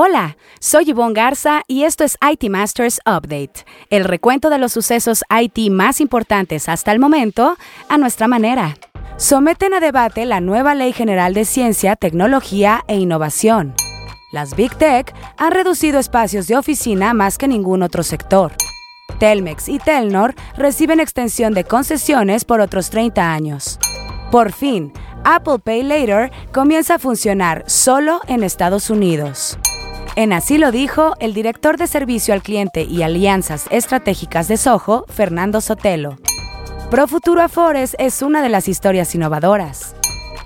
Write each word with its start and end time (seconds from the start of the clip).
Hola, 0.00 0.36
soy 0.60 0.84
Yvonne 0.84 1.12
Garza 1.12 1.62
y 1.66 1.82
esto 1.82 2.04
es 2.04 2.16
IT 2.22 2.48
Masters 2.48 3.00
Update, 3.04 3.64
el 3.90 4.04
recuento 4.04 4.48
de 4.48 4.58
los 4.58 4.70
sucesos 4.70 5.24
IT 5.28 5.72
más 5.72 6.00
importantes 6.00 6.68
hasta 6.68 6.92
el 6.92 7.00
momento 7.00 7.56
a 7.88 7.98
nuestra 7.98 8.28
manera. 8.28 8.76
Someten 9.16 9.74
a 9.74 9.80
debate 9.80 10.24
la 10.24 10.40
nueva 10.40 10.76
Ley 10.76 10.92
General 10.92 11.34
de 11.34 11.44
Ciencia, 11.44 11.96
Tecnología 11.96 12.84
e 12.86 12.94
Innovación. 12.94 13.74
Las 14.30 14.54
Big 14.54 14.72
Tech 14.76 15.12
han 15.36 15.50
reducido 15.50 15.98
espacios 15.98 16.46
de 16.46 16.56
oficina 16.56 17.12
más 17.12 17.36
que 17.36 17.48
ningún 17.48 17.82
otro 17.82 18.04
sector. 18.04 18.52
Telmex 19.18 19.68
y 19.68 19.80
Telnor 19.80 20.36
reciben 20.56 21.00
extensión 21.00 21.54
de 21.54 21.64
concesiones 21.64 22.44
por 22.44 22.60
otros 22.60 22.90
30 22.90 23.32
años. 23.32 23.80
Por 24.30 24.52
fin, 24.52 24.92
Apple 25.24 25.58
Pay 25.58 25.82
Later 25.82 26.30
comienza 26.52 26.94
a 26.94 26.98
funcionar 27.00 27.64
solo 27.66 28.20
en 28.28 28.44
Estados 28.44 28.90
Unidos. 28.90 29.58
En 30.18 30.32
así 30.32 30.58
lo 30.58 30.72
dijo 30.72 31.14
el 31.20 31.32
director 31.32 31.76
de 31.76 31.86
Servicio 31.86 32.34
al 32.34 32.42
Cliente 32.42 32.82
y 32.82 33.02
Alianzas 33.02 33.66
Estratégicas 33.70 34.48
de 34.48 34.56
Soho, 34.56 35.04
Fernando 35.06 35.60
Sotelo. 35.60 36.16
Profuturo 36.90 37.40
Afores 37.40 37.94
es 38.00 38.20
una 38.20 38.42
de 38.42 38.48
las 38.48 38.66
historias 38.66 39.14
innovadoras. 39.14 39.94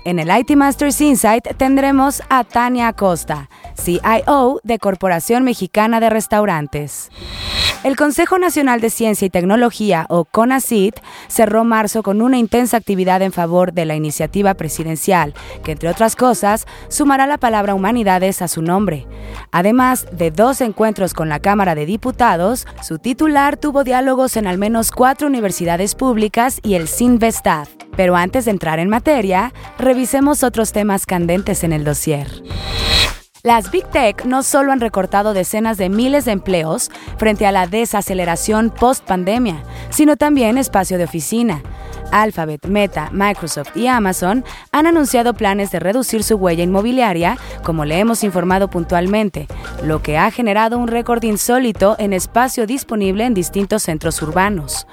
En 0.05 0.19
el 0.19 0.29
IT 0.37 0.57
Masters 0.57 0.99
Insight 0.99 1.47
tendremos 1.55 2.21
a 2.29 2.43
Tania 2.43 2.89
Acosta, 2.89 3.49
CIO 3.81 4.59
de 4.63 4.77
Corporación 4.77 5.45
Mexicana 5.45 6.01
de 6.01 6.09
Restaurantes. 6.09 7.09
El 7.85 7.95
Consejo 7.95 8.37
Nacional 8.37 8.81
de 8.81 8.89
Ciencia 8.89 9.25
y 9.25 9.29
Tecnología, 9.29 10.05
o 10.09 10.25
CONACYT, 10.25 10.95
cerró 11.27 11.63
marzo 11.63 12.03
con 12.03 12.21
una 12.21 12.37
intensa 12.37 12.77
actividad 12.77 13.21
en 13.21 13.31
favor 13.31 13.73
de 13.73 13.85
la 13.85 13.95
iniciativa 13.95 14.53
presidencial, 14.55 15.33
que 15.63 15.73
entre 15.73 15.89
otras 15.89 16.15
cosas 16.17 16.65
sumará 16.89 17.25
la 17.25 17.37
palabra 17.37 17.73
humanidades 17.73 18.41
a 18.41 18.47
su 18.49 18.61
nombre. 18.61 19.07
Además 19.51 20.05
de 20.11 20.31
dos 20.31 20.59
encuentros 20.61 21.13
con 21.13 21.29
la 21.29 21.39
Cámara 21.39 21.75
de 21.75 21.85
Diputados, 21.85 22.67
su 22.81 22.99
titular 22.99 23.57
tuvo 23.57 23.83
diálogos 23.83 24.35
en 24.35 24.47
al 24.47 24.57
menos 24.57 24.91
cuatro 24.91 25.27
universidades 25.27 25.95
públicas 25.95 26.59
y 26.63 26.75
el 26.75 26.87
CINVESTAD. 26.87 27.82
Pero 27.95 28.15
antes 28.15 28.45
de 28.45 28.51
entrar 28.51 28.79
en 28.79 28.89
materia, 28.89 29.53
revisemos 29.77 30.43
otros 30.43 30.71
temas 30.71 31.05
candentes 31.05 31.63
en 31.63 31.73
el 31.73 31.83
dossier. 31.83 32.27
Las 33.43 33.71
Big 33.71 33.85
Tech 33.87 34.23
no 34.23 34.41
solo 34.41 34.71
han 34.71 34.79
recortado 34.79 35.33
decenas 35.33 35.77
de 35.77 35.89
miles 35.89 36.23
de 36.23 36.31
empleos 36.31 36.89
frente 37.17 37.45
a 37.45 37.51
la 37.51 37.67
desaceleración 37.67 38.69
post-pandemia, 38.69 39.63
sino 39.89 40.15
también 40.15 40.57
espacio 40.57 40.97
de 40.97 41.03
oficina. 41.03 41.61
Alphabet, 42.13 42.65
Meta, 42.67 43.09
Microsoft 43.11 43.75
y 43.75 43.87
Amazon 43.87 44.45
han 44.71 44.85
anunciado 44.85 45.33
planes 45.33 45.71
de 45.71 45.79
reducir 45.79 46.23
su 46.23 46.35
huella 46.35 46.63
inmobiliaria, 46.63 47.39
como 47.63 47.85
le 47.85 47.97
hemos 47.97 48.23
informado 48.23 48.69
puntualmente, 48.69 49.47
lo 49.83 50.03
que 50.03 50.19
ha 50.19 50.29
generado 50.29 50.77
un 50.77 50.87
récord 50.87 51.23
insólito 51.23 51.95
en 51.97 52.13
espacio 52.13 52.67
disponible 52.67 53.25
en 53.25 53.33
distintos 53.33 53.81
centros 53.83 54.21
urbanos. 54.21 54.85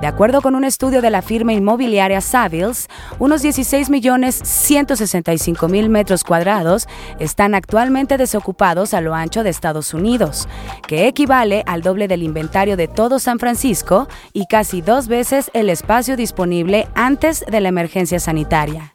De 0.00 0.06
acuerdo 0.06 0.40
con 0.40 0.54
un 0.54 0.64
estudio 0.64 1.02
de 1.02 1.10
la 1.10 1.20
firma 1.22 1.52
inmobiliaria 1.52 2.20
Savills, 2.20 2.86
unos 3.18 3.44
16.165.000 3.44 5.88
metros 5.88 6.22
cuadrados 6.24 6.88
están 7.18 7.54
actualmente 7.54 8.16
desocupados 8.16 8.94
a 8.94 9.00
lo 9.00 9.14
ancho 9.14 9.42
de 9.44 9.50
Estados 9.50 9.94
Unidos, 9.94 10.48
que 10.88 11.06
equivale 11.06 11.62
al 11.66 11.82
doble 11.82 12.08
del 12.08 12.22
inventario 12.22 12.76
de 12.76 12.88
todo 12.88 13.18
San 13.18 13.38
Francisco 13.38 14.08
y 14.32 14.46
casi 14.46 14.80
dos 14.80 15.08
veces 15.08 15.50
el 15.54 15.68
espacio 15.70 16.16
disponible 16.16 16.53
antes 16.94 17.44
de 17.50 17.60
la 17.60 17.68
emergencia 17.68 18.20
sanitaria. 18.20 18.92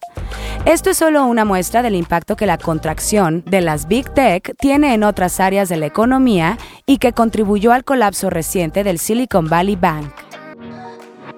Esto 0.66 0.90
es 0.90 0.98
solo 0.98 1.26
una 1.26 1.46
muestra 1.46 1.82
del 1.82 1.96
impacto 1.96 2.36
que 2.36 2.46
la 2.46 2.58
contracción 2.58 3.44
de 3.46 3.62
las 3.62 3.88
Big 3.88 4.10
Tech 4.14 4.56
tiene 4.58 4.94
en 4.94 5.04
otras 5.04 5.40
áreas 5.40 5.70
de 5.70 5.78
la 5.78 5.86
economía 5.86 6.58
y 6.86 6.98
que 6.98 7.14
contribuyó 7.14 7.72
al 7.72 7.84
colapso 7.84 8.30
reciente 8.30 8.84
del 8.84 9.00
Silicon 9.00 9.48
Valley 9.48 9.76
Bank. 9.76 10.12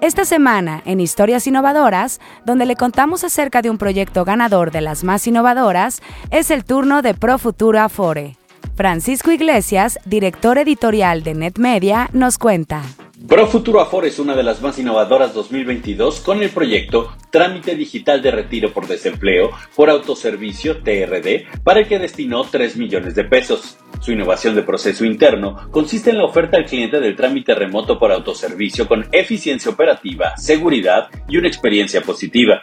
Esta 0.00 0.24
semana, 0.24 0.82
en 0.84 1.00
Historias 1.00 1.46
Innovadoras, 1.46 2.20
donde 2.44 2.66
le 2.66 2.74
contamos 2.74 3.22
acerca 3.22 3.62
de 3.62 3.70
un 3.70 3.78
proyecto 3.78 4.24
ganador 4.24 4.72
de 4.72 4.80
las 4.80 5.04
más 5.04 5.26
innovadoras, 5.28 6.02
es 6.30 6.50
el 6.50 6.64
turno 6.64 7.02
de 7.02 7.14
Pro 7.14 7.38
Futuro 7.38 7.80
Afore. 7.80 8.36
Francisco 8.74 9.30
Iglesias, 9.30 10.00
director 10.04 10.58
editorial 10.58 11.22
de 11.22 11.34
NetMedia, 11.34 12.10
nos 12.12 12.38
cuenta. 12.38 12.82
Pro 13.28 13.46
Futuro 13.46 13.80
Afore 13.80 14.08
es 14.08 14.18
una 14.18 14.34
de 14.34 14.42
las 14.42 14.60
más 14.62 14.78
innovadoras 14.78 15.32
2022 15.32 16.20
con 16.20 16.42
el 16.42 16.50
proyecto 16.50 17.12
Trámite 17.30 17.76
Digital 17.76 18.20
de 18.20 18.30
Retiro 18.30 18.72
por 18.72 18.88
Desempleo 18.88 19.50
por 19.76 19.90
Autoservicio 19.90 20.82
TRD, 20.82 21.46
para 21.62 21.80
el 21.80 21.88
que 21.88 21.98
destinó 21.98 22.42
3 22.42 22.76
millones 22.76 23.14
de 23.14 23.24
pesos. 23.24 23.78
Su 24.00 24.12
innovación 24.12 24.56
de 24.56 24.62
proceso 24.62 25.04
interno 25.04 25.70
consiste 25.70 26.10
en 26.10 26.18
la 26.18 26.24
oferta 26.24 26.56
al 26.56 26.66
cliente 26.66 27.00
del 27.00 27.14
trámite 27.14 27.54
remoto 27.54 27.98
por 27.98 28.10
autoservicio 28.10 28.88
con 28.88 29.06
eficiencia 29.12 29.70
operativa, 29.70 30.36
seguridad 30.36 31.08
y 31.28 31.36
una 31.36 31.48
experiencia 31.48 32.00
positiva. 32.02 32.60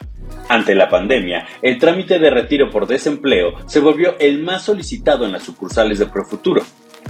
Ante 0.50 0.76
la 0.76 0.90
pandemia, 0.90 1.48
el 1.62 1.78
trámite 1.78 2.20
de 2.20 2.30
retiro 2.30 2.70
por 2.70 2.86
desempleo 2.86 3.54
se 3.66 3.80
volvió 3.80 4.18
el 4.20 4.44
más 4.44 4.64
solicitado 4.64 5.26
en 5.26 5.32
las 5.32 5.44
sucursales 5.44 6.00
de 6.00 6.08
Profuturo. 6.08 6.64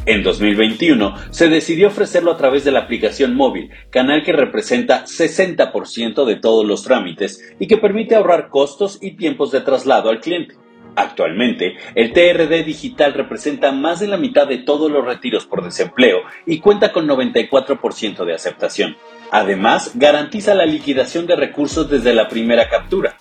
En 0.05 0.23
2021 0.23 1.15
se 1.31 1.49
decidió 1.49 1.87
ofrecerlo 1.87 2.31
a 2.31 2.37
través 2.37 2.63
de 2.63 2.71
la 2.71 2.79
aplicación 2.79 3.35
móvil, 3.35 3.69
canal 3.89 4.23
que 4.23 4.31
representa 4.31 5.05
60% 5.05 6.25
de 6.25 6.35
todos 6.37 6.65
los 6.65 6.83
trámites 6.83 7.53
y 7.59 7.67
que 7.67 7.77
permite 7.77 8.15
ahorrar 8.15 8.49
costos 8.49 8.97
y 9.01 9.11
tiempos 9.11 9.51
de 9.51 9.61
traslado 9.61 10.09
al 10.09 10.21
cliente. 10.21 10.55
Actualmente, 10.95 11.75
el 11.95 12.11
TRD 12.11 12.63
digital 12.63 13.13
representa 13.13 13.71
más 13.71 13.99
de 13.99 14.07
la 14.07 14.17
mitad 14.17 14.47
de 14.47 14.57
todos 14.57 14.89
los 14.89 15.05
retiros 15.05 15.45
por 15.45 15.63
desempleo 15.63 16.19
y 16.45 16.59
cuenta 16.59 16.91
con 16.91 17.07
94% 17.07 18.25
de 18.25 18.33
aceptación. 18.33 18.97
Además, 19.31 19.91
garantiza 19.95 20.55
la 20.55 20.65
liquidación 20.65 21.27
de 21.27 21.35
recursos 21.35 21.89
desde 21.89 22.13
la 22.13 22.27
primera 22.27 22.67
captura, 22.67 23.15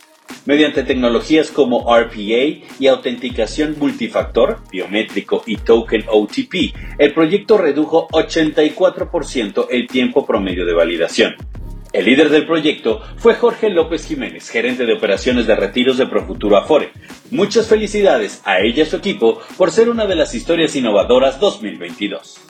Mediante 0.48 0.82
tecnologías 0.82 1.50
como 1.50 1.94
RPA 1.94 2.64
y 2.80 2.86
autenticación 2.86 3.76
multifactor, 3.78 4.60
biométrico 4.72 5.42
y 5.44 5.58
token 5.58 6.06
OTP, 6.10 6.74
el 6.96 7.12
proyecto 7.12 7.58
redujo 7.58 8.08
84% 8.08 9.66
el 9.68 9.86
tiempo 9.86 10.24
promedio 10.24 10.64
de 10.64 10.72
validación. 10.72 11.34
El 11.92 12.06
líder 12.06 12.30
del 12.30 12.46
proyecto 12.46 13.02
fue 13.18 13.34
Jorge 13.34 13.68
López 13.68 14.06
Jiménez, 14.06 14.48
gerente 14.48 14.86
de 14.86 14.94
operaciones 14.94 15.46
de 15.46 15.54
retiros 15.54 15.98
de 15.98 16.06
Profuturo 16.06 16.56
Afore. 16.56 16.92
Muchas 17.30 17.66
felicidades 17.66 18.40
a 18.46 18.60
ella 18.60 18.84
y 18.84 18.86
su 18.86 18.96
equipo 18.96 19.40
por 19.58 19.70
ser 19.70 19.90
una 19.90 20.06
de 20.06 20.14
las 20.14 20.34
historias 20.34 20.74
innovadoras 20.74 21.38
2022. 21.40 22.40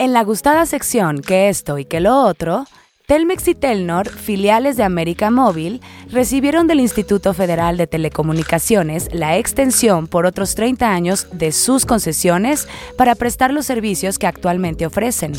En 0.00 0.12
la 0.12 0.24
gustada 0.24 0.66
sección 0.66 1.22
que 1.22 1.48
esto 1.48 1.78
y 1.78 1.84
que 1.84 2.00
lo 2.00 2.24
otro, 2.24 2.64
Telmex 3.08 3.48
y 3.48 3.54
Telnor, 3.54 4.10
filiales 4.10 4.76
de 4.76 4.82
América 4.82 5.30
Móvil, 5.30 5.80
recibieron 6.10 6.66
del 6.66 6.78
Instituto 6.78 7.32
Federal 7.32 7.78
de 7.78 7.86
Telecomunicaciones 7.86 9.08
la 9.14 9.38
extensión 9.38 10.08
por 10.08 10.26
otros 10.26 10.54
30 10.54 10.92
años 10.92 11.26
de 11.32 11.52
sus 11.52 11.86
concesiones 11.86 12.68
para 12.98 13.14
prestar 13.14 13.50
los 13.50 13.64
servicios 13.64 14.18
que 14.18 14.26
actualmente 14.26 14.84
ofrecen. 14.84 15.32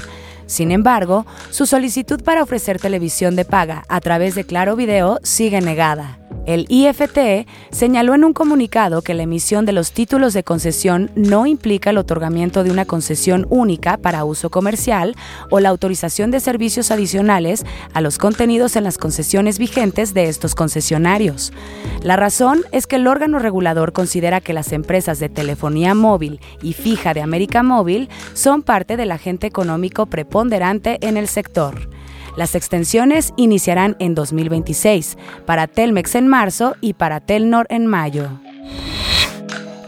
Sin 0.47 0.71
embargo, 0.71 1.27
su 1.51 1.67
solicitud 1.67 2.23
para 2.23 2.41
ofrecer 2.41 2.79
televisión 2.79 3.35
de 3.35 3.45
paga 3.45 3.83
a 3.87 4.01
través 4.01 4.33
de 4.33 4.45
Claro 4.45 4.75
Video 4.75 5.19
sigue 5.21 5.61
negada. 5.61 6.17
El 6.49 6.65
IFT 6.67 7.45
señaló 7.69 8.15
en 8.15 8.23
un 8.23 8.33
comunicado 8.33 9.03
que 9.03 9.13
la 9.13 9.21
emisión 9.21 9.67
de 9.67 9.71
los 9.71 9.91
títulos 9.91 10.33
de 10.33 10.43
concesión 10.43 11.11
no 11.13 11.45
implica 11.45 11.91
el 11.91 11.99
otorgamiento 11.99 12.63
de 12.63 12.71
una 12.71 12.85
concesión 12.85 13.45
única 13.51 13.97
para 13.97 14.23
uso 14.23 14.49
comercial 14.49 15.15
o 15.51 15.59
la 15.59 15.69
autorización 15.69 16.31
de 16.31 16.39
servicios 16.39 16.89
adicionales 16.89 17.67
a 17.93 18.01
los 18.01 18.17
contenidos 18.17 18.75
en 18.77 18.83
las 18.83 18.97
concesiones 18.97 19.59
vigentes 19.59 20.15
de 20.15 20.23
estos 20.23 20.55
concesionarios. 20.55 21.53
La 22.01 22.15
razón 22.15 22.63
es 22.71 22.87
que 22.87 22.95
el 22.95 23.05
órgano 23.05 23.37
regulador 23.37 23.93
considera 23.93 24.41
que 24.41 24.53
las 24.53 24.71
empresas 24.71 25.19
de 25.19 25.29
telefonía 25.29 25.93
móvil 25.93 26.39
y 26.63 26.73
fija 26.73 27.13
de 27.13 27.21
América 27.21 27.61
Móvil 27.61 28.09
son 28.33 28.63
parte 28.63 28.97
del 28.97 29.11
agente 29.11 29.45
económico 29.45 30.07
preponderante 30.07 30.97
en 31.01 31.15
el 31.15 31.27
sector. 31.27 31.89
Las 32.35 32.55
extensiones 32.55 33.33
iniciarán 33.35 33.95
en 33.99 34.15
2026, 34.15 35.17
para 35.45 35.67
Telmex 35.67 36.15
en 36.15 36.27
marzo 36.27 36.75
y 36.81 36.93
para 36.93 37.19
Telnor 37.19 37.67
en 37.69 37.87
mayo. 37.87 38.29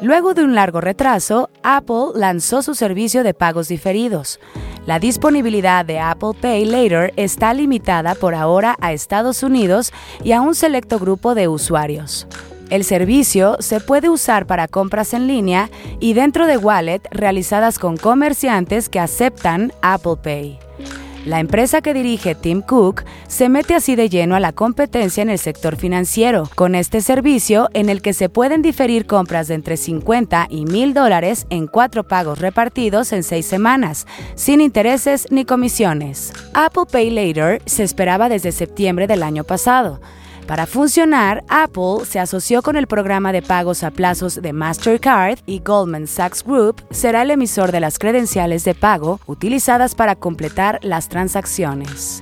Luego 0.02 0.34
de 0.34 0.44
un 0.44 0.56
largo 0.56 0.82
retraso, 0.82 1.52
Apple 1.62 2.08
lanzó 2.16 2.64
su 2.64 2.74
servicio 2.74 3.24
de 3.24 3.36
pagos 3.36 3.68
diferidos. 3.68 4.40
La 4.88 4.98
disponibilidad 4.98 5.86
de 5.86 6.00
Apple 6.00 6.32
Pay 6.42 6.66
Later 6.66 7.14
está 7.18 7.54
limitada 7.54 8.16
por 8.16 8.34
ahora 8.34 8.76
a 8.82 8.94
Estados 8.94 9.44
Unidos 9.44 9.94
y 10.24 10.32
a 10.32 10.42
un 10.42 10.56
selecto 10.56 10.98
grupo 10.98 11.36
de 11.36 11.48
usuarios. 11.48 12.28
El 12.72 12.84
servicio 12.84 13.58
se 13.60 13.80
puede 13.80 14.10
usar 14.10 14.48
para 14.48 14.68
compras 14.68 15.14
en 15.14 15.28
línea 15.28 15.70
y 16.00 16.14
dentro 16.14 16.48
de 16.48 16.58
wallet 16.58 17.02
realizadas 17.12 17.78
con 17.78 17.96
comerciantes 17.96 18.90
que 18.90 19.00
aceptan 19.00 19.72
Apple 19.84 20.16
Pay. 20.24 20.71
La 21.26 21.40
empresa 21.40 21.82
que 21.82 21.94
dirige 21.94 22.34
Tim 22.34 22.62
Cook 22.62 23.04
se 23.28 23.48
mete 23.48 23.76
así 23.76 23.96
de 23.96 24.10
lleno 24.10 24.36
a 24.36 24.40
la 24.40 24.54
competencia 24.54 25.22
en 25.22 25.30
el 25.30 25.38
sector 25.38 25.76
financiero, 25.76 26.50
con 26.56 26.74
este 26.74 27.00
servicio 27.02 27.70
en 27.74 27.90
el 27.90 28.02
que 28.02 28.14
se 28.14 28.28
pueden 28.28 28.64
diferir 28.64 29.06
compras 29.06 29.48
de 29.48 29.54
entre 29.54 29.78
50 29.78 30.48
y 30.50 30.66
1000 30.66 30.96
dólares 30.96 31.46
en 31.52 31.68
cuatro 31.68 32.04
pagos 32.04 32.40
repartidos 32.40 33.14
en 33.14 33.22
seis 33.22 33.46
semanas, 33.46 34.08
sin 34.34 34.62
intereses 34.62 35.28
ni 35.30 35.46
comisiones. 35.46 36.34
Apple 36.56 36.86
Pay 36.92 37.12
Later 37.12 37.62
se 37.68 37.84
esperaba 37.84 38.28
desde 38.28 38.52
septiembre 38.52 39.06
del 39.06 39.22
año 39.22 39.44
pasado. 39.44 40.02
Para 40.48 40.66
funcionar, 40.66 41.44
Apple 41.48 42.06
se 42.06 42.20
asoció 42.20 42.62
con 42.62 42.76
el 42.76 42.88
programa 42.88 43.32
de 43.32 43.42
pagos 43.42 43.84
a 43.84 43.92
plazos 43.92 44.42
de 44.42 44.54
Mastercard 44.54 45.40
y 45.46 45.60
Goldman 45.60 46.08
Sachs 46.08 46.44
Group 46.44 46.84
será 46.92 47.22
el 47.22 47.32
emisor 47.32 47.72
de 47.72 47.80
las 47.80 47.98
credenciales 48.00 48.64
de 48.64 48.76
pago 48.76 49.20
utilizadas 49.28 49.96
para 49.96 50.16
completar 50.16 50.80
las 50.82 51.08
transacciones. 51.10 52.22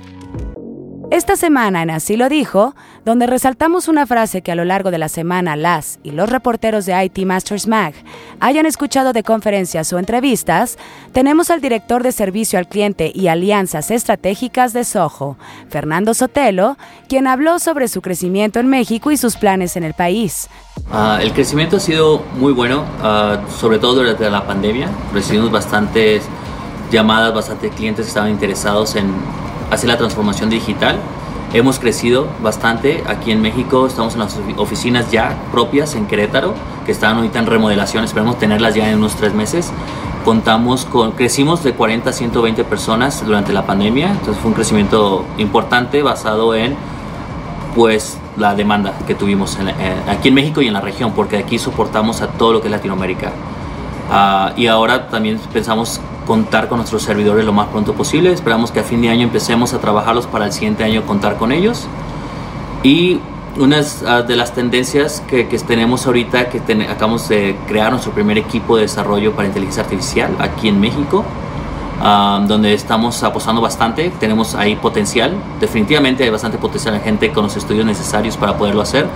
Esta 1.10 1.34
semana 1.34 1.82
en 1.82 1.90
Así 1.90 2.16
lo 2.16 2.28
dijo, 2.28 2.76
donde 3.04 3.26
resaltamos 3.26 3.88
una 3.88 4.06
frase 4.06 4.42
que 4.42 4.52
a 4.52 4.54
lo 4.54 4.64
largo 4.64 4.92
de 4.92 4.98
la 4.98 5.08
semana 5.08 5.56
las 5.56 5.98
y 6.04 6.12
los 6.12 6.30
reporteros 6.30 6.86
de 6.86 7.04
IT 7.04 7.26
Masters 7.26 7.66
Mag 7.66 7.94
hayan 8.38 8.64
escuchado 8.64 9.12
de 9.12 9.24
conferencias 9.24 9.92
o 9.92 9.98
entrevistas, 9.98 10.78
tenemos 11.12 11.50
al 11.50 11.60
director 11.60 12.04
de 12.04 12.12
servicio 12.12 12.60
al 12.60 12.68
cliente 12.68 13.10
y 13.12 13.26
alianzas 13.26 13.90
estratégicas 13.90 14.72
de 14.72 14.84
Soho, 14.84 15.36
Fernando 15.68 16.14
Sotelo, 16.14 16.76
quien 17.08 17.26
habló 17.26 17.58
sobre 17.58 17.88
su 17.88 18.02
crecimiento 18.02 18.60
en 18.60 18.68
México 18.68 19.10
y 19.10 19.16
sus 19.16 19.36
planes 19.36 19.76
en 19.76 19.82
el 19.82 19.94
país. 19.94 20.48
Uh, 20.92 21.20
el 21.20 21.32
crecimiento 21.32 21.78
ha 21.78 21.80
sido 21.80 22.22
muy 22.36 22.52
bueno, 22.52 22.84
uh, 23.02 23.50
sobre 23.50 23.80
todo 23.80 23.96
durante 23.96 24.30
la 24.30 24.46
pandemia. 24.46 24.88
Recibimos 25.12 25.50
bastantes 25.50 26.22
llamadas, 26.92 27.34
bastantes 27.34 27.72
clientes 27.74 28.06
que 28.06 28.10
estaban 28.10 28.30
interesados 28.30 28.94
en 28.94 29.12
hacer 29.70 29.88
la 29.88 29.96
transformación 29.96 30.50
digital. 30.50 30.96
Hemos 31.52 31.80
crecido 31.80 32.28
bastante 32.42 33.02
aquí 33.08 33.32
en 33.32 33.42
México, 33.42 33.86
estamos 33.86 34.14
en 34.14 34.20
las 34.20 34.38
oficinas 34.56 35.10
ya 35.10 35.36
propias 35.50 35.96
en 35.96 36.06
Querétaro, 36.06 36.54
que 36.86 36.92
están 36.92 37.16
ahorita 37.16 37.40
en 37.40 37.46
remodelación, 37.46 38.04
esperamos 38.04 38.38
tenerlas 38.38 38.74
ya 38.74 38.88
en 38.88 38.98
unos 38.98 39.16
tres 39.16 39.34
meses. 39.34 39.72
Contamos 40.24 40.84
con, 40.84 41.12
crecimos 41.12 41.64
de 41.64 41.72
40 41.72 42.10
a 42.10 42.12
120 42.12 42.62
personas 42.64 43.24
durante 43.26 43.52
la 43.52 43.66
pandemia, 43.66 44.10
entonces 44.10 44.36
fue 44.36 44.50
un 44.50 44.54
crecimiento 44.54 45.24
importante 45.38 46.02
basado 46.02 46.54
en 46.54 46.76
pues 47.74 48.18
la 48.36 48.54
demanda 48.54 48.94
que 49.06 49.14
tuvimos 49.14 49.58
aquí 50.08 50.28
en 50.28 50.34
México 50.34 50.60
y 50.62 50.68
en 50.68 50.74
la 50.74 50.80
región, 50.80 51.12
porque 51.12 51.38
aquí 51.38 51.58
soportamos 51.58 52.20
a 52.20 52.28
todo 52.28 52.52
lo 52.52 52.60
que 52.60 52.68
es 52.68 52.72
Latinoamérica. 52.72 53.32
Uh, 54.10 54.58
y 54.58 54.66
ahora 54.66 55.08
también 55.08 55.38
pensamos 55.52 56.00
contar 56.26 56.68
con 56.68 56.78
nuestros 56.78 57.02
servidores 57.02 57.44
lo 57.44 57.52
más 57.52 57.68
pronto 57.68 57.94
posible. 57.94 58.32
Esperamos 58.32 58.70
que 58.70 58.80
a 58.80 58.84
fin 58.84 59.02
de 59.02 59.08
año 59.08 59.24
empecemos 59.24 59.74
a 59.74 59.80
trabajarlos 59.80 60.26
para 60.26 60.46
el 60.46 60.52
siguiente 60.52 60.84
año 60.84 61.02
contar 61.02 61.36
con 61.36 61.52
ellos. 61.52 61.86
Y 62.82 63.20
una 63.58 63.80
ah, 64.06 64.22
de 64.22 64.36
las 64.36 64.54
tendencias 64.54 65.22
que, 65.28 65.48
que 65.48 65.58
tenemos 65.58 66.06
ahorita, 66.06 66.48
que 66.48 66.58
acabamos 66.88 67.28
de 67.28 67.56
crear 67.66 67.90
nuestro 67.90 68.12
primer 68.12 68.38
equipo 68.38 68.76
de 68.76 68.82
desarrollo 68.82 69.32
para 69.32 69.48
inteligencia 69.48 69.82
artificial 69.82 70.36
aquí 70.38 70.68
en 70.68 70.80
México, 70.80 71.24
ah, 72.00 72.42
donde 72.46 72.74
estamos 72.74 73.22
apostando 73.22 73.60
bastante, 73.60 74.10
tenemos 74.20 74.54
ahí 74.54 74.76
potencial, 74.76 75.34
definitivamente 75.58 76.24
hay 76.24 76.30
bastante 76.30 76.58
potencial 76.58 76.94
de 76.94 77.00
gente 77.00 77.32
con 77.32 77.44
los 77.44 77.56
estudios 77.56 77.84
necesarios 77.84 78.36
para 78.36 78.56
poderlo 78.56 78.82
hacer 78.82 79.06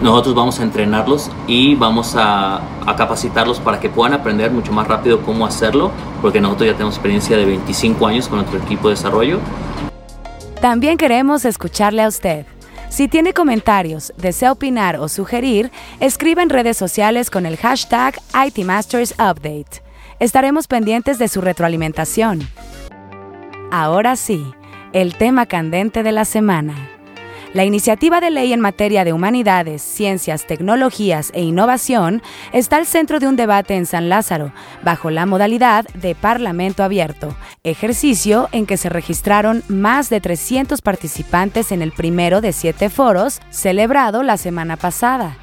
nosotros 0.00 0.34
vamos 0.34 0.60
a 0.60 0.62
entrenarlos 0.62 1.30
y 1.46 1.74
vamos 1.74 2.14
a, 2.16 2.60
capacitarlos 2.96 3.60
para 3.60 3.80
que 3.80 3.88
puedan 3.90 4.14
aprender 4.14 4.50
mucho 4.50 4.72
más 4.72 4.86
rápido 4.86 5.20
cómo 5.22 5.44
hacerlo, 5.46 5.90
porque 6.22 6.40
nosotros 6.40 6.68
ya 6.68 6.72
tenemos 6.72 6.94
experiencia 6.94 7.36
de 7.36 7.44
25 7.44 8.06
años 8.06 8.28
con 8.28 8.38
nuestro 8.38 8.58
equipo 8.60 8.88
de 8.88 8.94
desarrollo. 8.94 9.38
También 10.60 10.96
queremos 10.96 11.44
escucharle 11.44 12.02
a 12.02 12.08
usted. 12.08 12.46
Si 12.88 13.08
tiene 13.08 13.32
comentarios, 13.32 14.12
desea 14.16 14.52
opinar 14.52 14.96
o 14.96 15.08
sugerir, 15.08 15.70
escriba 16.00 16.42
en 16.42 16.50
redes 16.50 16.76
sociales 16.76 17.30
con 17.30 17.44
el 17.44 17.56
hashtag 17.56 18.14
ITMastersUpdate. 18.46 19.82
Estaremos 20.20 20.66
pendientes 20.66 21.18
de 21.18 21.28
su 21.28 21.40
retroalimentación. 21.40 22.48
Ahora 23.70 24.16
sí, 24.16 24.46
el 24.92 25.16
tema 25.16 25.44
candente 25.46 26.02
de 26.02 26.12
la 26.12 26.24
semana. 26.24 26.95
La 27.52 27.64
iniciativa 27.64 28.20
de 28.20 28.30
ley 28.30 28.52
en 28.52 28.60
materia 28.60 29.04
de 29.04 29.12
humanidades, 29.12 29.80
ciencias, 29.80 30.46
tecnologías 30.46 31.30
e 31.32 31.42
innovación 31.42 32.22
está 32.52 32.76
al 32.76 32.86
centro 32.86 33.18
de 33.18 33.28
un 33.28 33.36
debate 33.36 33.76
en 33.76 33.86
San 33.86 34.08
Lázaro, 34.08 34.52
bajo 34.82 35.10
la 35.10 35.26
modalidad 35.26 35.86
de 35.94 36.14
Parlamento 36.14 36.82
Abierto, 36.82 37.34
ejercicio 37.64 38.48
en 38.52 38.66
que 38.66 38.76
se 38.76 38.88
registraron 38.88 39.62
más 39.68 40.10
de 40.10 40.20
300 40.20 40.82
participantes 40.82 41.72
en 41.72 41.82
el 41.82 41.92
primero 41.92 42.40
de 42.40 42.52
siete 42.52 42.90
foros 42.90 43.40
celebrado 43.50 44.22
la 44.22 44.36
semana 44.36 44.76
pasada. 44.76 45.38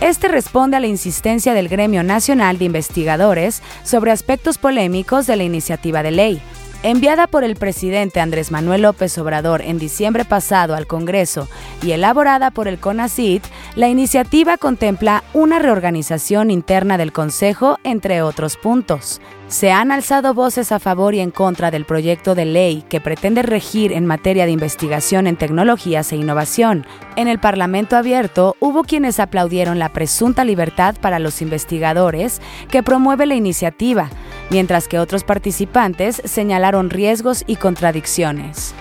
Este 0.00 0.28
responde 0.28 0.78
a 0.78 0.80
la 0.80 0.86
insistencia 0.86 1.52
del 1.52 1.68
Gremio 1.68 2.02
Nacional 2.02 2.58
de 2.58 2.64
Investigadores 2.64 3.62
sobre 3.84 4.12
aspectos 4.12 4.56
polémicos 4.56 5.26
de 5.26 5.36
la 5.36 5.44
iniciativa 5.44 6.02
de 6.02 6.10
ley, 6.10 6.42
Enviada 6.82 7.26
por 7.26 7.44
el 7.44 7.56
presidente 7.56 8.20
Andrés 8.20 8.50
Manuel 8.50 8.80
López 8.82 9.18
Obrador 9.18 9.60
en 9.60 9.78
diciembre 9.78 10.24
pasado 10.24 10.74
al 10.74 10.86
Congreso 10.86 11.46
y 11.82 11.92
elaborada 11.92 12.50
por 12.50 12.68
el 12.68 12.78
CONACIT, 12.78 13.44
la 13.76 13.88
iniciativa 13.90 14.56
contempla 14.56 15.22
una 15.34 15.58
reorganización 15.58 16.50
interna 16.50 16.96
del 16.96 17.12
Consejo, 17.12 17.76
entre 17.84 18.22
otros 18.22 18.56
puntos. 18.56 19.20
Se 19.48 19.72
han 19.72 19.92
alzado 19.92 20.32
voces 20.32 20.72
a 20.72 20.78
favor 20.78 21.12
y 21.12 21.20
en 21.20 21.32
contra 21.32 21.70
del 21.70 21.84
proyecto 21.84 22.34
de 22.34 22.46
ley 22.46 22.82
que 22.88 23.00
pretende 23.00 23.42
regir 23.42 23.92
en 23.92 24.06
materia 24.06 24.46
de 24.46 24.52
investigación 24.52 25.26
en 25.26 25.36
tecnologías 25.36 26.12
e 26.12 26.16
innovación. 26.16 26.86
En 27.16 27.28
el 27.28 27.40
Parlamento 27.40 27.96
abierto 27.96 28.56
hubo 28.58 28.84
quienes 28.84 29.20
aplaudieron 29.20 29.78
la 29.78 29.90
presunta 29.90 30.44
libertad 30.44 30.94
para 30.98 31.18
los 31.18 31.42
investigadores 31.42 32.40
que 32.70 32.82
promueve 32.82 33.26
la 33.26 33.34
iniciativa, 33.34 34.08
mientras 34.50 34.88
que 34.88 34.98
otros 34.98 35.24
participantes 35.24 36.20
señalaron 36.24 36.90
riesgos 36.90 37.44
y 37.46 37.56
contradicciones. 37.56 38.74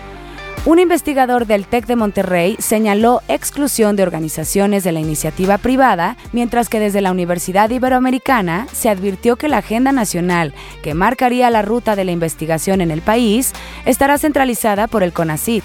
Un 0.66 0.78
investigador 0.78 1.48
del 1.48 1.66
TEC 1.66 1.86
de 1.86 1.96
Monterrey 1.96 2.58
señaló 2.60 3.22
exclusión 3.30 3.96
de 3.96 4.04
organizaciones 4.04 4.84
de 4.84 4.92
la 4.92 5.00
iniciativa 5.00 5.58
privada, 5.58 6.18
mientras 6.34 6.68
que 6.68 6.82
desde 6.82 7.00
la 7.00 7.12
Universidad 7.12 7.70
Iberoamericana 7.70 8.68
se 8.74 8.90
advirtió 8.90 9.38
que 9.38 9.48
la 9.48 9.60
agenda 9.60 9.94
nacional 9.94 10.54
que 10.84 10.94
marcaría 10.94 11.50
la 11.50 11.62
ruta 11.62 11.96
de 11.96 12.04
la 12.04 12.12
investigación 12.12 12.82
en 12.82 12.92
el 12.92 13.02
país 13.02 13.54
estará 13.86 14.18
centralizada 14.18 14.88
por 14.88 15.02
el 15.02 15.14
CONACIT. 15.14 15.64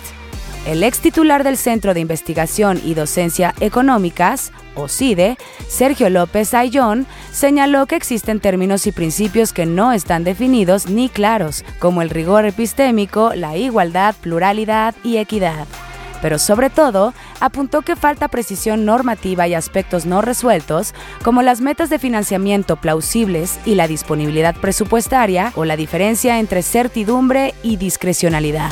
El 0.67 0.83
ex 0.83 1.01
titular 1.01 1.45
del 1.45 1.59
Centro 1.59 1.93
de 1.93 2.01
Investigación 2.01 2.81
y 2.83 2.95
Docencia 2.95 3.55
Económicas, 3.61 4.51
o 4.75 4.89
CIDE, 4.89 5.37
Sergio 5.69 6.09
López 6.09 6.55
Ayllón, 6.55 7.07
señaló 7.33 7.85
que 7.85 7.97
existen 7.97 8.41
términos 8.41 8.87
y 8.87 8.93
principios 8.93 9.53
que 9.53 9.67
no 9.67 9.93
están 9.93 10.25
definidos 10.25 10.89
ni 10.89 11.11
claros, 11.11 11.67
como 11.79 12.01
el 12.01 12.09
rigor 12.09 12.47
epistémico, 12.47 13.35
la 13.35 13.59
igualdad, 13.59 14.15
pluralidad 14.23 14.95
y 15.05 15.19
equidad. 15.19 15.67
Pero 16.23 16.39
sobre 16.39 16.71
todo, 16.71 17.13
apuntó 17.41 17.83
que 17.83 17.95
falta 17.95 18.29
precisión 18.29 18.87
normativa 18.87 19.47
y 19.47 19.53
aspectos 19.53 20.07
no 20.07 20.23
resueltos, 20.23 20.95
como 21.23 21.43
las 21.43 21.61
metas 21.61 21.91
de 21.91 21.99
financiamiento 21.99 22.77
plausibles 22.77 23.61
y 23.67 23.75
la 23.75 23.87
disponibilidad 23.87 24.57
presupuestaria 24.57 25.53
o 25.57 25.67
la 25.67 25.77
diferencia 25.77 26.41
entre 26.41 26.63
certidumbre 26.63 27.53
y 27.63 27.77
discrecionalidad. 27.77 28.71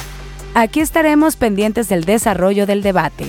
Aquí 0.54 0.80
estaremos 0.80 1.36
pendientes 1.36 1.88
del 1.88 2.04
desarrollo 2.04 2.66
del 2.66 2.82
debate. 2.82 3.24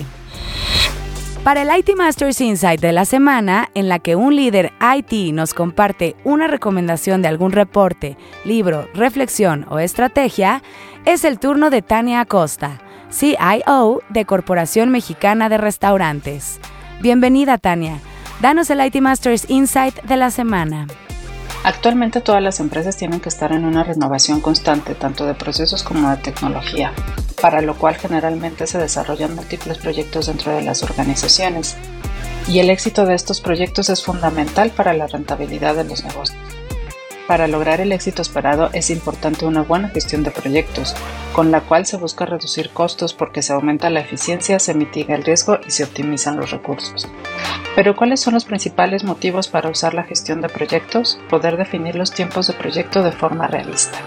Para 1.46 1.62
el 1.62 1.77
IT 1.77 1.96
Masters 1.96 2.42
Insight 2.42 2.82
de 2.82 2.92
la 2.92 3.06
semana, 3.06 3.70
en 3.75 3.88
la 3.88 4.00
que 4.00 4.18
un 4.18 4.36
líder 4.36 4.74
IT 4.98 5.34
nos 5.34 5.53
comparte 5.53 6.18
una 6.25 6.48
recomendación 6.48 7.22
de 7.22 7.30
algún 7.30 7.53
reporte, 7.53 8.18
libro, 8.44 8.89
reflexión 8.94 9.65
o 9.70 9.80
estrategia, 9.80 10.62
es 11.06 11.24
el 11.24 11.39
turno 11.39 11.70
de 11.70 11.82
Tania 11.82 12.22
Acosta, 12.22 12.82
CIO 13.10 14.01
de 14.10 14.25
Corporación 14.25 14.89
Mexicana 14.89 15.48
de 15.48 15.58
Restaurantes. 15.58 16.60
Bienvenida, 17.01 17.58
Tania. 17.58 18.00
Danos 18.42 18.70
el 18.70 18.86
IT 18.86 18.96
Masters 19.01 19.50
Insight 19.50 20.01
de 20.03 20.18
la 20.18 20.30
semana. 20.30 20.88
Actualmente 21.63 22.20
todas 22.20 22.41
las 22.41 22.60
empresas 22.60 22.98
tienen 22.98 23.22
que 23.22 23.29
estar 23.29 23.53
en 23.53 23.63
una 23.63 23.86
renovación 23.86 24.41
constante, 24.41 24.96
tanto 24.96 25.25
de 25.25 25.34
procesos 25.34 25.82
como 25.82 26.10
de 26.10 26.17
tecnología, 26.17 26.91
para 27.41 27.62
lo 27.62 27.77
cual 27.77 27.96
generalmente 27.96 28.67
se 28.67 28.77
desarrollan 28.77 29.36
múltiples 29.36 29.77
proyectos 29.77 30.27
dentro 30.27 30.51
de 30.51 30.62
las 30.62 30.84
organizaciones. 30.84 31.77
Y 32.50 32.60
el 32.60 32.70
éxito 32.70 33.05
de 33.05 33.15
estos 33.15 33.39
proyectos 33.39 33.89
es 33.89 34.03
fundamental 34.03 34.72
para 34.72 34.93
la 34.93 35.08
rentabilidad 35.08 35.75
de 35.75 35.86
los 35.86 36.03
negocios. 36.03 36.38
Para 37.27 37.48
lograr 37.48 37.80
el 37.80 37.94
éxito 37.94 38.22
esperado 38.22 38.70
es 38.74 38.89
importante 38.89 39.46
una 39.46 39.63
buena 39.63 39.88
gestión 39.88 40.24
de 40.24 40.32
proyectos, 40.32 40.94
con 41.32 41.51
la 41.51 41.62
cual 41.62 41.86
se 41.86 41.96
busca 41.96 42.25
reducir 42.25 42.70
costos 42.72 43.13
porque 43.13 43.42
se 43.42 43.53
aumenta 43.53 43.89
la 43.89 44.01
eficiencia, 44.01 44.60
se 44.60 44.74
mitiga 44.74 45.15
el 45.15 45.24
riesgo 45.24 45.58
y 45.65 45.72
se 45.72 45.86
optimizan 45.86 46.36
los 46.36 46.51
recursos. 46.51 47.08
Pero 47.75 47.96
¿cuáles 47.96 48.20
son 48.20 48.34
los 48.34 48.44
principales 48.44 49.06
motivos 49.06 49.48
para 49.48 49.70
usar 49.70 49.94
la 49.94 50.03
gestión 50.03 50.42
de 50.42 50.50
proyectos? 50.50 51.18
Poder 51.30 51.56
definir 51.56 51.96
los 51.96 52.12
tiempos 52.12 52.48
de 52.48 52.53
proyecto 52.53 53.03
de 53.03 53.13
forma 53.13 53.48
realista. 53.48 53.98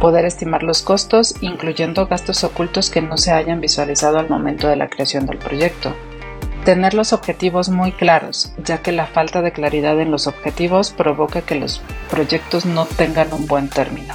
poder 0.00 0.24
estimar 0.24 0.64
los 0.64 0.82
costos, 0.82 1.36
incluyendo 1.42 2.08
gastos 2.08 2.42
ocultos 2.42 2.90
que 2.90 3.00
no 3.00 3.16
se 3.16 3.30
hayan 3.30 3.60
visualizado 3.60 4.18
al 4.18 4.28
momento 4.28 4.66
de 4.66 4.74
la 4.74 4.88
creación 4.88 5.26
del 5.26 5.38
proyecto. 5.38 5.94
Tener 6.64 6.94
los 6.94 7.12
objetivos 7.12 7.70
muy 7.70 7.90
claros, 7.90 8.52
ya 8.62 8.82
que 8.82 8.92
la 8.92 9.06
falta 9.06 9.42
de 9.42 9.50
claridad 9.50 9.98
en 9.98 10.12
los 10.12 10.28
objetivos 10.28 10.92
provoca 10.92 11.42
que 11.42 11.56
los 11.56 11.82
proyectos 12.08 12.66
no 12.66 12.86
tengan 12.86 13.32
un 13.32 13.48
buen 13.48 13.68
término. 13.68 14.14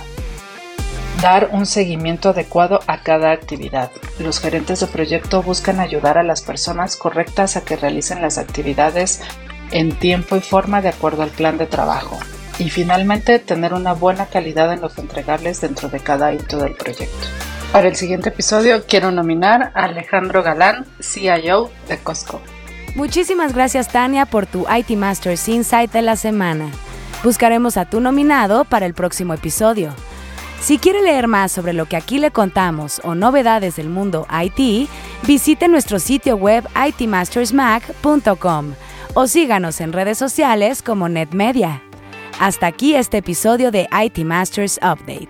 Dar 1.22 1.50
un 1.52 1.66
seguimiento 1.66 2.30
adecuado 2.30 2.80
a 2.88 3.00
cada 3.00 3.32
actividad. 3.32 3.92
Los 4.20 4.40
gerentes 4.40 4.80
de 4.80 4.88
proyecto 4.88 5.44
buscan 5.44 5.82
ayudar 5.82 6.18
a 6.18 6.24
las 6.24 6.42
personas 6.42 6.96
correctas 6.96 7.58
a 7.58 7.66
que 7.66 7.76
realicen 7.76 8.22
las 8.22 8.38
actividades 8.38 9.22
en 9.72 9.92
tiempo 10.00 10.38
y 10.38 10.40
forma 10.40 10.82
de 10.82 10.90
acuerdo 10.90 11.24
al 11.24 11.32
plan 11.32 11.58
de 11.58 11.66
trabajo. 11.66 12.18
Y 12.60 12.70
finalmente, 12.70 13.40
tener 13.40 13.74
una 13.74 13.92
buena 13.92 14.28
calidad 14.28 14.72
en 14.72 14.80
los 14.80 14.98
entregables 14.98 15.60
dentro 15.60 15.90
de 15.90 16.00
cada 16.00 16.34
hito 16.34 16.60
del 16.60 16.76
proyecto. 16.76 17.28
Para 17.72 17.88
el 17.90 17.96
siguiente 17.96 18.30
episodio 18.30 18.86
quiero 18.88 19.12
nominar 19.12 19.72
a 19.76 19.86
Alejandro 19.86 20.42
Galán, 20.42 20.86
CIO 21.02 21.70
de 21.88 21.98
Costco. 21.98 22.42
Muchísimas 22.96 23.54
gracias 23.54 23.90
Tania 23.90 24.26
por 24.26 24.46
tu 24.46 24.66
IT 24.70 24.90
Masters 24.98 25.48
Insight 25.48 25.92
de 25.92 26.02
la 26.02 26.16
semana. 26.16 26.72
Buscaremos 27.24 27.78
a 27.78 27.86
tu 27.86 28.00
nominado 28.00 28.66
para 28.66 28.86
el 28.86 28.94
próximo 28.94 29.34
episodio. 29.34 29.94
Si 30.62 30.80
quiere 30.80 31.02
leer 31.02 31.28
más 31.28 31.52
sobre 31.52 31.74
lo 31.74 31.86
que 31.86 31.98
aquí 31.98 32.18
le 32.18 32.32
contamos 32.32 33.00
o 33.04 33.14
novedades 33.16 33.76
del 33.76 33.90
mundo 33.90 34.26
IT, 34.32 34.90
visite 35.24 35.68
nuestro 35.68 36.00
sitio 36.00 36.36
web 36.36 36.68
itmastersmac.com 36.76 38.74
o 39.14 39.28
síganos 39.28 39.82
en 39.82 39.94
redes 39.94 40.18
sociales 40.18 40.82
como 40.82 41.10
NetMedia. 41.10 41.84
Hasta 42.40 42.68
aquí 42.68 42.96
este 42.96 43.18
episodio 43.18 43.72
de 43.72 43.88
IT 43.92 44.20
Masters 44.20 44.78
Update, 44.78 45.30